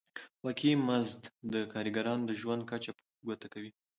[0.45, 1.21] واقعي مزد
[1.53, 3.71] د کارګرانو د ژوند کچه په ګوته کوي